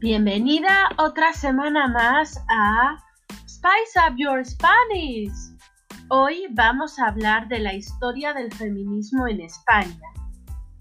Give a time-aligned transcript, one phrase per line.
[0.00, 2.96] Bienvenida otra semana más a
[3.46, 5.30] Spice Up Your Spanish.
[6.08, 10.08] Hoy vamos a hablar de la historia del feminismo en España.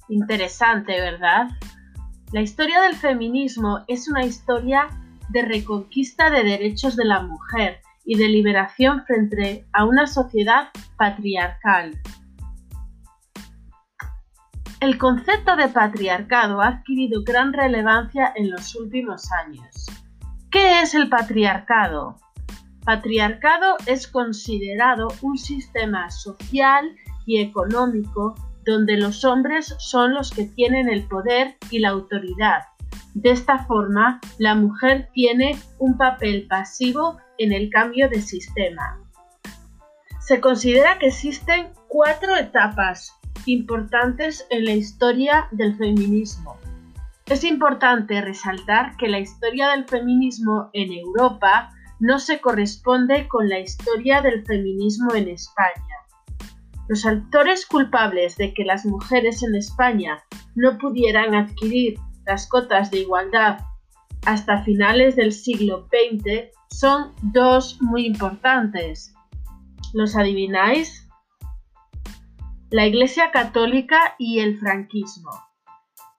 [0.07, 1.49] Interesante, ¿verdad?
[2.31, 4.87] La historia del feminismo es una historia
[5.27, 11.91] de reconquista de derechos de la mujer y de liberación frente a una sociedad patriarcal.
[14.81, 19.87] El concepto de patriarcado ha adquirido gran relevancia en los últimos años.
[20.49, 22.15] ¿Qué es el patriarcado?
[22.85, 28.35] Patriarcado es considerado un sistema social y económico
[28.65, 32.61] donde los hombres son los que tienen el poder y la autoridad.
[33.15, 38.97] De esta forma, la mujer tiene un papel pasivo en el cambio de sistema.
[40.21, 46.57] Se considera que existen cuatro etapas importantes en la historia del feminismo.
[47.25, 53.59] Es importante resaltar que la historia del feminismo en Europa no se corresponde con la
[53.59, 55.95] historia del feminismo en España.
[56.87, 60.23] Los autores culpables de que las mujeres en España
[60.55, 63.59] no pudieran adquirir las cotas de igualdad
[64.25, 69.13] hasta finales del siglo XX son dos muy importantes.
[69.93, 71.08] ¿Los adivináis?
[72.71, 75.31] La Iglesia Católica y el franquismo.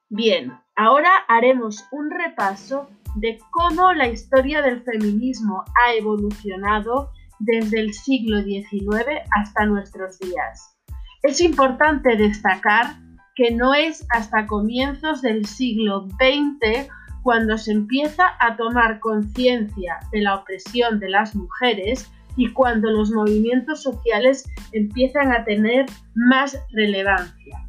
[0.09, 7.93] Bien, ahora haremos un repaso de cómo la historia del feminismo ha evolucionado desde el
[7.93, 10.77] siglo XIX hasta nuestros días.
[11.23, 12.97] Es importante destacar
[13.35, 16.89] que no es hasta comienzos del siglo XX
[17.23, 23.11] cuando se empieza a tomar conciencia de la opresión de las mujeres y cuando los
[23.11, 25.85] movimientos sociales empiezan a tener
[26.15, 27.67] más relevancia.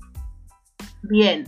[1.03, 1.44] Bien,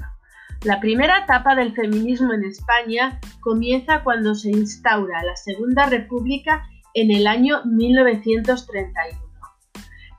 [0.62, 7.10] la primera etapa del feminismo en España comienza cuando se instaura la Segunda República en
[7.10, 9.18] el año 1931.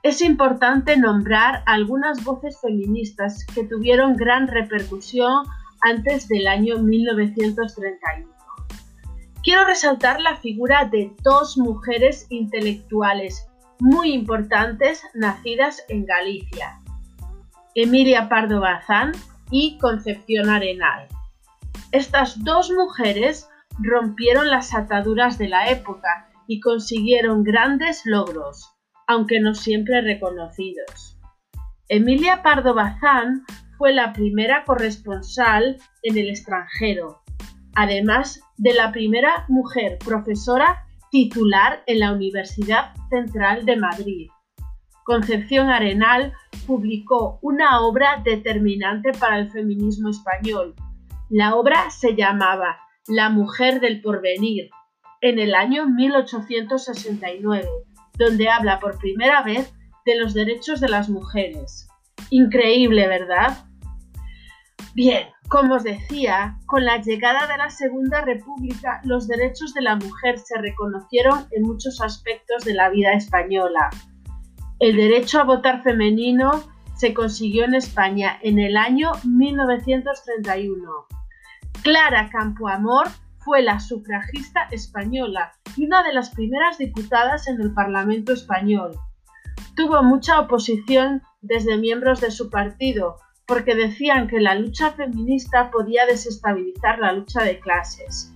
[0.02, 5.44] Es importante nombrar algunas voces feministas que tuvieron gran repercusión
[5.80, 8.35] antes del año 1931
[9.46, 13.46] quiero resaltar la figura de dos mujeres intelectuales
[13.78, 16.80] muy importantes nacidas en Galicia,
[17.76, 19.12] Emilia Pardo Bazán
[19.52, 21.06] y Concepción Arenal.
[21.92, 23.48] Estas dos mujeres
[23.78, 28.68] rompieron las ataduras de la época y consiguieron grandes logros,
[29.06, 31.20] aunque no siempre reconocidos.
[31.88, 33.44] Emilia Pardo Bazán
[33.78, 37.22] fue la primera corresponsal en el extranjero
[37.76, 44.28] además de la primera mujer profesora titular en la Universidad Central de Madrid.
[45.04, 46.32] Concepción Arenal
[46.66, 50.74] publicó una obra determinante para el feminismo español.
[51.28, 54.70] La obra se llamaba La mujer del porvenir,
[55.20, 57.68] en el año 1869,
[58.18, 59.72] donde habla por primera vez
[60.06, 61.88] de los derechos de las mujeres.
[62.30, 63.66] Increíble, ¿verdad?
[64.94, 69.96] Bien, como os decía, con la llegada de la Segunda República los derechos de la
[69.96, 73.90] mujer se reconocieron en muchos aspectos de la vida española.
[74.80, 76.64] El derecho a votar femenino
[76.96, 80.90] se consiguió en España en el año 1931.
[81.82, 83.08] Clara Campoamor
[83.38, 88.92] fue la sufragista española y una de las primeras diputadas en el Parlamento español.
[89.76, 96.04] Tuvo mucha oposición desde miembros de su partido, porque decían que la lucha feminista podía
[96.06, 98.32] desestabilizar la lucha de clases.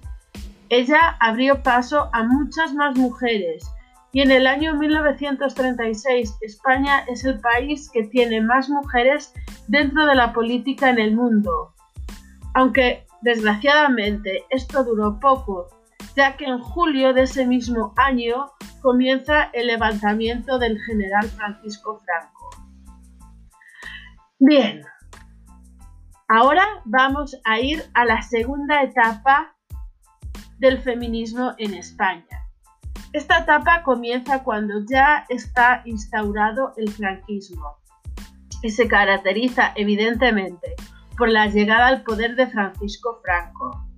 [0.68, 3.64] Ella abrió paso a muchas más mujeres
[4.12, 9.32] y en el año 1936 España es el país que tiene más mujeres
[9.66, 11.74] dentro de la política en el mundo.
[12.54, 15.68] Aunque desgraciadamente esto duró poco,
[16.16, 22.50] ya que en julio de ese mismo año comienza el levantamiento del general Francisco Franco.
[24.38, 24.82] Bien,
[26.32, 29.56] Ahora vamos a ir a la segunda etapa
[30.58, 32.46] del feminismo en España.
[33.12, 37.78] Esta etapa comienza cuando ya está instaurado el franquismo
[38.62, 40.76] y se caracteriza evidentemente
[41.18, 43.88] por la llegada al poder de Francisco Franco.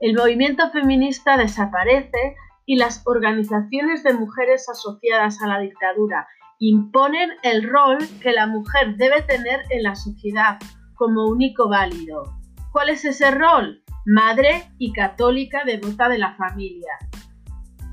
[0.00, 2.34] El movimiento feminista desaparece
[2.66, 6.26] y las organizaciones de mujeres asociadas a la dictadura
[6.58, 10.58] imponen el rol que la mujer debe tener en la sociedad
[10.98, 12.24] como único válido.
[12.72, 13.82] ¿Cuál es ese rol?
[14.04, 16.92] Madre y católica devota de la familia.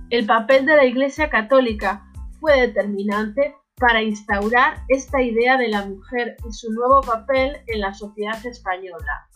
[0.09, 2.05] El papel de la Iglesia Católica
[2.39, 7.93] fue determinante para instaurar esta idea de la mujer y su nuevo papel en la
[7.93, 9.27] sociedad española.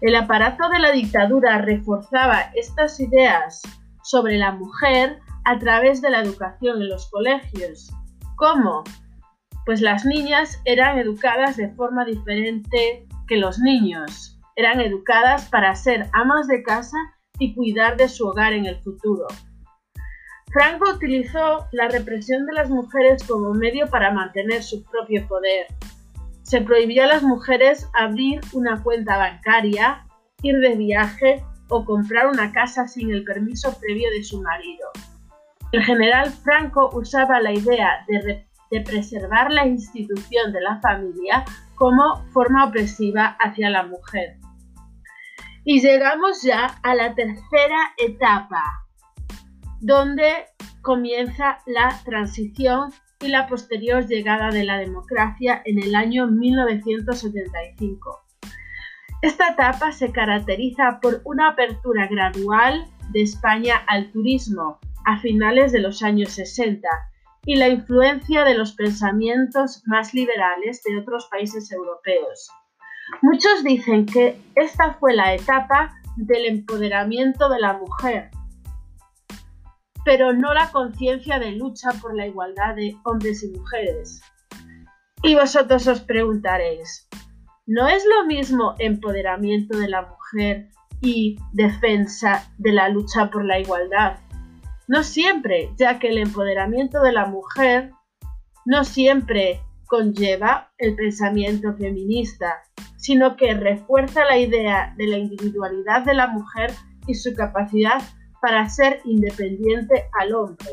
[0.00, 3.62] El aparato de la dictadura reforzaba estas ideas
[4.02, 7.92] sobre la mujer a través de la educación en los colegios.
[8.36, 8.84] ¿Cómo?
[9.66, 14.38] Pues las niñas eran educadas de forma diferente que los niños.
[14.56, 16.96] Eran educadas para ser amas de casa
[17.38, 19.26] y cuidar de su hogar en el futuro.
[20.52, 25.66] Franco utilizó la represión de las mujeres como medio para mantener su propio poder.
[26.42, 30.06] Se prohibió a las mujeres abrir una cuenta bancaria,
[30.42, 34.90] ir de viaje o comprar una casa sin el permiso previo de su marido.
[35.72, 41.44] El general Franco usaba la idea de, de preservar la institución de la familia
[41.74, 44.36] como forma opresiva hacia la mujer.
[45.64, 48.62] Y llegamos ya a la tercera etapa,
[49.80, 50.46] donde
[50.82, 58.24] comienza la transición y la posterior llegada de la democracia en el año 1975.
[59.22, 65.80] Esta etapa se caracteriza por una apertura gradual de España al turismo a finales de
[65.80, 66.86] los años 60
[67.46, 72.50] y la influencia de los pensamientos más liberales de otros países europeos.
[73.22, 78.30] Muchos dicen que esta fue la etapa del empoderamiento de la mujer,
[80.04, 84.22] pero no la conciencia de lucha por la igualdad de hombres y mujeres.
[85.22, 87.08] Y vosotros os preguntaréis,
[87.66, 90.68] ¿no es lo mismo empoderamiento de la mujer
[91.00, 94.18] y defensa de la lucha por la igualdad?
[94.86, 97.90] No siempre, ya que el empoderamiento de la mujer
[98.66, 102.62] no siempre conlleva el pensamiento feminista,
[102.96, 106.72] sino que refuerza la idea de la individualidad de la mujer
[107.06, 108.02] y su capacidad
[108.40, 110.70] para ser independiente al hombre.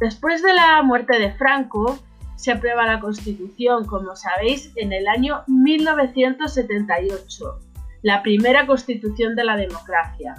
[0.00, 1.98] Después de la muerte de Franco,
[2.36, 7.60] se aprueba la Constitución, como sabéis, en el año 1978,
[8.02, 10.34] la primera Constitución de la democracia.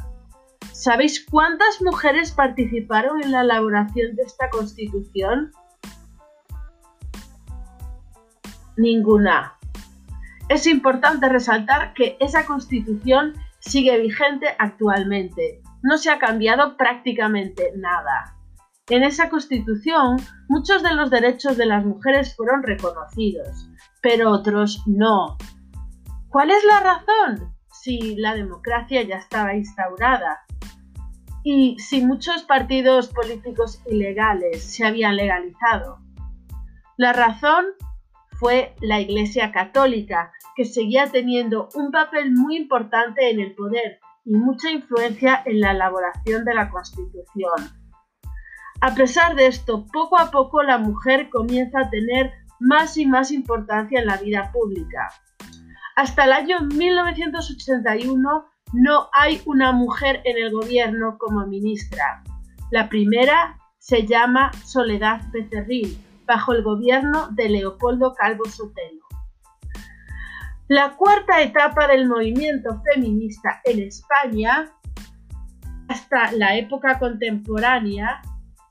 [0.82, 5.52] ¿Sabéis cuántas mujeres participaron en la elaboración de esta Constitución?
[8.78, 9.60] Ninguna.
[10.50, 15.62] Es importante resaltar que esa Constitución sigue vigente actualmente.
[15.84, 18.36] No se ha cambiado prácticamente nada.
[18.90, 20.18] En esa constitución,
[20.50, 23.70] muchos de los derechos de las mujeres fueron reconocidos,
[24.02, 25.38] pero otros no.
[26.30, 27.54] ¿Cuál es la razón?
[27.72, 30.42] Si la democracia ya estaba instaurada
[31.44, 36.00] y si muchos partidos políticos ilegales se habían legalizado.
[36.98, 37.66] La razón
[38.40, 44.34] fue la Iglesia Católica, que seguía teniendo un papel muy importante en el poder y
[44.34, 47.82] mucha influencia en la elaboración de la Constitución.
[48.82, 53.32] A pesar de esto, poco a poco la mujer comienza a tener más y más
[53.32, 55.10] importancia en la vida pública.
[55.96, 62.24] Hasta el año 1981 no hay una mujer en el gobierno como ministra.
[62.72, 69.02] La primera se llama Soledad Becerril, bajo el gobierno de Leopoldo Calvo Sotelo.
[70.68, 74.72] La cuarta etapa del movimiento feminista en España,
[75.90, 78.22] hasta la época contemporánea,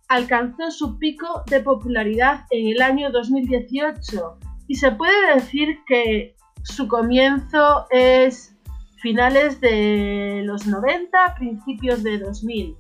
[0.09, 6.89] alcanzó su pico de popularidad en el año 2018 y se puede decir que su
[6.89, 8.57] comienzo es
[9.01, 12.77] finales de los 90, principios de 2000.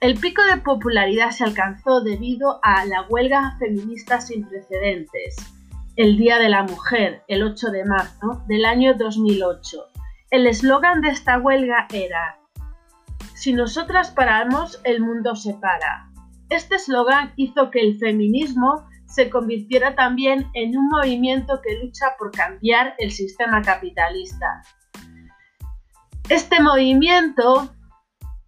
[0.00, 5.36] El pico de popularidad se alcanzó debido a la huelga feminista sin precedentes,
[5.96, 9.84] el Día de la Mujer, el 8 de marzo del año 2008.
[10.30, 12.38] El eslogan de esta huelga era,
[13.34, 16.10] Si nosotras paramos, el mundo se para.
[16.48, 22.32] Este eslogan hizo que el feminismo se convirtiera también en un movimiento que lucha por
[22.32, 24.62] cambiar el sistema capitalista.
[26.28, 27.72] Este movimiento,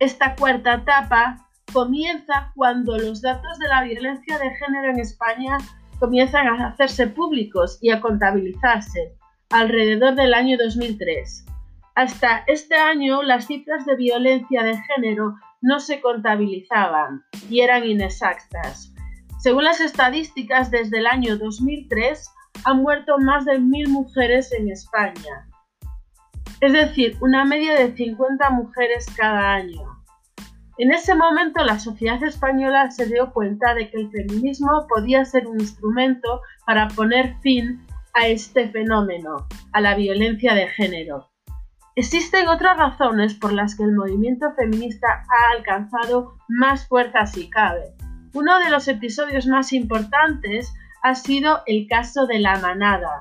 [0.00, 5.58] esta cuarta etapa, comienza cuando los datos de la violencia de género en España
[6.00, 9.14] comienzan a hacerse públicos y a contabilizarse
[9.50, 11.46] alrededor del año 2003.
[11.94, 18.95] Hasta este año las cifras de violencia de género no se contabilizaban y eran inexactas.
[19.46, 22.34] Según las estadísticas, desde el año 2003
[22.64, 25.46] han muerto más de mil mujeres en España,
[26.60, 30.02] es decir, una media de 50 mujeres cada año.
[30.78, 35.46] En ese momento la sociedad española se dio cuenta de que el feminismo podía ser
[35.46, 41.30] un instrumento para poner fin a este fenómeno, a la violencia de género.
[41.94, 47.94] Existen otras razones por las que el movimiento feminista ha alcanzado más fuerza si cabe.
[48.37, 53.21] Uno de los episodios más importantes ha sido el caso de la manada.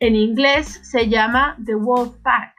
[0.00, 2.52] En inglés se llama The Wolf Pack,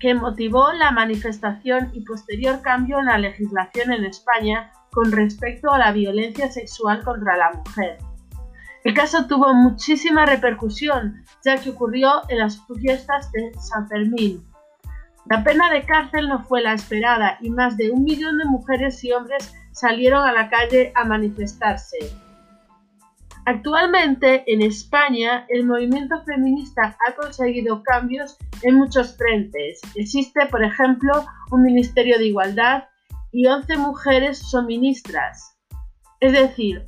[0.00, 5.78] que motivó la manifestación y posterior cambio en la legislación en España con respecto a
[5.78, 7.98] la violencia sexual contra la mujer.
[8.82, 14.44] El caso tuvo muchísima repercusión, ya que ocurrió en las fiestas de San Fermín.
[15.26, 19.02] La pena de cárcel no fue la esperada y más de un millón de mujeres
[19.04, 21.98] y hombres salieron a la calle a manifestarse.
[23.44, 29.80] Actualmente en España el movimiento feminista ha conseguido cambios en muchos frentes.
[29.96, 32.84] Existe, por ejemplo, un Ministerio de Igualdad
[33.32, 35.58] y 11 mujeres son ministras.
[36.20, 36.84] Es decir,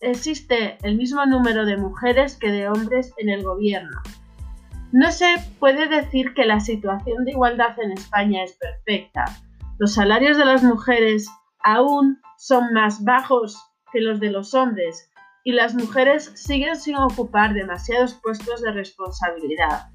[0.00, 4.00] existe el mismo número de mujeres que de hombres en el gobierno.
[4.92, 9.24] No se puede decir que la situación de igualdad en España es perfecta.
[9.78, 11.28] Los salarios de las mujeres
[11.62, 13.56] aún son más bajos
[13.92, 15.08] que los de los hombres
[15.44, 19.90] y las mujeres siguen sin ocupar demasiados puestos de responsabilidad.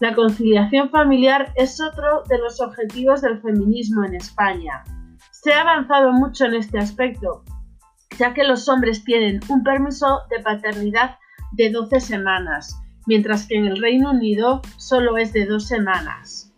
[0.00, 4.82] La conciliación familiar es otro de los objetivos del feminismo en España.
[5.30, 7.44] Se ha avanzado mucho en este aspecto,
[8.18, 11.18] ya que los hombres tienen un permiso de paternidad
[11.52, 12.76] de 12 semanas,
[13.08, 16.52] mientras que en el Reino Unido solo es de dos semanas.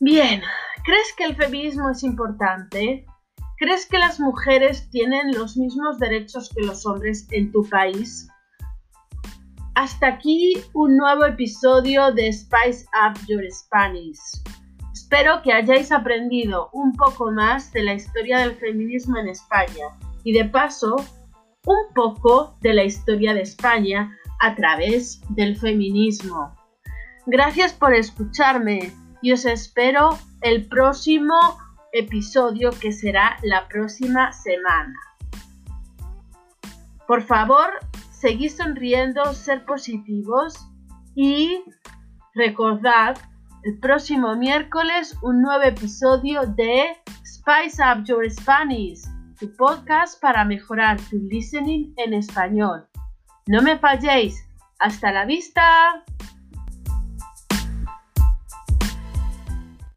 [0.00, 0.42] Bien,
[0.84, 3.04] ¿crees que el feminismo es importante?
[3.58, 8.26] ¿Crees que las mujeres tienen los mismos derechos que los hombres en tu país?
[9.74, 14.18] Hasta aquí un nuevo episodio de Spice Up Your Spanish.
[14.94, 19.88] Espero que hayáis aprendido un poco más de la historia del feminismo en España
[20.22, 20.96] y de paso
[21.66, 26.54] un poco de la historia de España a través del feminismo.
[27.26, 31.34] Gracias por escucharme y os espero el próximo
[31.92, 34.98] episodio que será la próxima semana.
[37.06, 37.70] Por favor,
[38.10, 40.54] seguid sonriendo, ser positivos
[41.14, 41.62] y
[42.34, 43.16] recordad
[43.64, 49.02] el próximo miércoles un nuevo episodio de Spice Up Your Spanish,
[49.38, 52.86] tu podcast para mejorar tu listening en español.
[53.46, 54.42] No me falléis.
[54.78, 56.02] Hasta la vista.